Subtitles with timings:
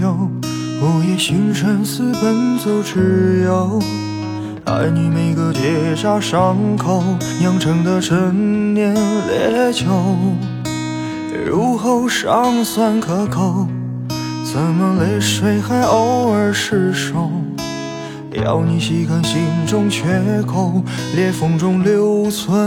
[0.00, 0.12] 有，
[0.82, 3.80] 午夜星辰似奔走之友。
[4.64, 7.02] 爱你每个结痂伤口
[7.40, 9.86] 酿成的陈年烈酒，
[11.46, 13.66] 入喉尚算可口，
[14.44, 17.30] 怎么泪水还偶尔失守？
[18.44, 20.04] 要你细看心中缺
[20.46, 20.82] 口，
[21.16, 22.66] 裂缝中留存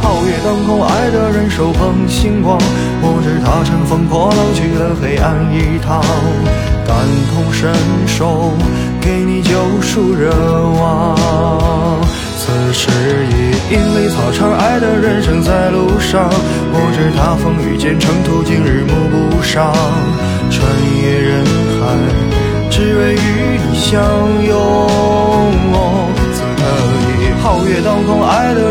[0.00, 2.58] 皓月当空，爱的人手捧星光。
[3.02, 6.00] 我知他乘风破浪去了黑暗一趟，
[6.86, 6.96] 感
[7.32, 7.72] 同身
[8.06, 8.52] 受，
[9.00, 9.52] 给你救
[9.82, 10.30] 赎热
[10.80, 12.00] 望。
[12.38, 12.88] 此时
[13.28, 16.30] 已莺飞草长，爱的人正在路上。
[16.72, 19.74] 我知他风雨兼程途，经日暮不赏。
[20.50, 20.64] 穿
[21.02, 21.44] 越人
[21.78, 21.92] 海，
[22.70, 24.00] 只为与你相
[24.48, 24.88] 拥。
[26.32, 26.62] 此刻
[27.20, 28.22] 已皓月当空，